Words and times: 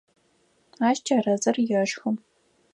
Ащ 0.87 0.97
чэрэзыр 1.05 1.57
ешхы. 1.81 2.09